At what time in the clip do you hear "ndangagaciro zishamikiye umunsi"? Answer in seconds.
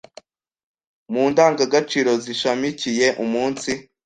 1.31-3.71